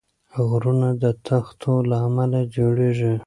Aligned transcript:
غرونه 0.47 0.89
د 1.03 1.03
تختو 1.27 1.73
له 1.89 1.97
امله 2.07 2.41
جوړېږي. 2.55 3.13